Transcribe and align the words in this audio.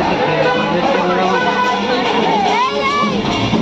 Mississippi. 0.00 0.39